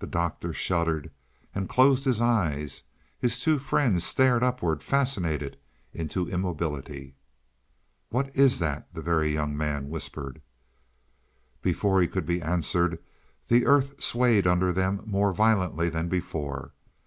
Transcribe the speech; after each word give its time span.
The 0.00 0.06
Doctor 0.06 0.52
shuddered 0.52 1.10
and 1.54 1.70
closed 1.70 2.04
his 2.04 2.20
eyes; 2.20 2.82
his 3.18 3.40
two 3.40 3.58
friends 3.58 4.04
stared 4.04 4.42
upward, 4.42 4.82
fascinated 4.82 5.56
into 5.94 6.28
immobility. 6.28 7.14
"What 8.10 8.28
is 8.36 8.58
that?" 8.58 8.92
the 8.92 9.00
Very 9.00 9.32
Young 9.32 9.56
Man 9.56 9.88
whispered. 9.88 10.42
Before 11.62 11.98
he 12.02 12.06
could 12.06 12.26
be 12.26 12.42
answered, 12.42 12.98
the 13.48 13.64
earth 13.64 14.02
swayed 14.02 14.46
under 14.46 14.70
them 14.70 15.00
more 15.06 15.32
violently 15.32 15.88
than 15.88 16.10
before. 16.10 16.74